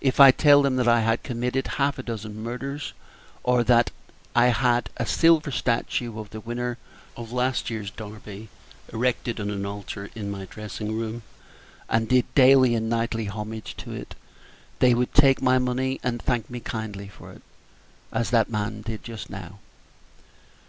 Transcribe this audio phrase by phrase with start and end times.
[0.00, 2.92] If I told them that I had committed half a dozen murders,
[3.42, 3.90] or that
[4.32, 6.78] I had a silver statue of the winner
[7.16, 8.50] of last year's Derby
[8.92, 11.24] erected on an altar in my dressing room,
[11.88, 14.14] and did daily and nightly homage to it,
[14.78, 17.42] they would take my money and thank me kindly for it,
[18.12, 19.58] as that man did just now."